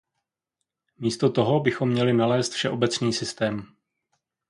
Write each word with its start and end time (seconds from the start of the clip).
Místo 0.97 1.29
toho 1.29 1.59
bychom 1.59 1.89
měli 1.89 2.13
nalézt 2.13 2.51
všeobecný 2.53 3.13
systém. 3.13 3.75